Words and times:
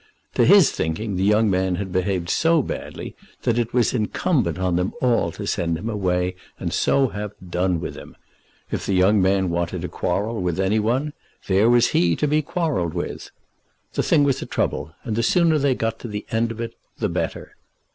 To 0.33 0.45
his 0.45 0.71
thinking 0.71 1.15
the 1.15 1.23
young 1.23 1.47
man 1.47 1.75
had 1.75 1.91
behaved 1.91 2.27
so 2.27 2.63
badly 2.63 3.13
that 3.43 3.59
it 3.59 3.71
was 3.71 3.93
incumbent 3.93 4.57
on 4.57 4.75
them 4.75 4.93
all 4.99 5.31
to 5.33 5.45
send 5.45 5.77
him 5.77 5.87
away 5.91 6.33
and 6.59 6.73
so 6.73 7.09
have 7.09 7.33
done 7.47 7.79
with 7.79 7.95
him. 7.95 8.15
If 8.71 8.83
the 8.87 8.95
young 8.95 9.21
man 9.21 9.51
wanted 9.51 9.83
to 9.83 9.87
quarrel 9.89 10.41
with 10.41 10.59
any 10.59 10.79
one, 10.79 11.13
there 11.45 11.69
was 11.69 11.89
he 11.89 12.15
to 12.15 12.27
be 12.27 12.41
quarrelled 12.41 12.95
with. 12.95 13.29
The 13.93 14.01
thing 14.01 14.23
was 14.23 14.41
a 14.41 14.47
trouble, 14.47 14.95
and 15.03 15.15
the 15.15 15.21
sooner 15.21 15.59
they 15.59 15.75
got 15.75 15.99
to 15.99 16.07
the 16.07 16.25
end 16.31 16.49
of 16.49 16.59
it 16.59 16.73
the 16.97 17.07
better. 17.07 17.55